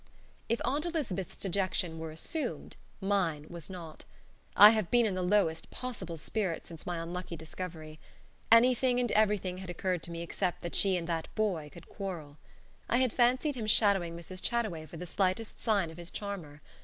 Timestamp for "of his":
15.91-16.09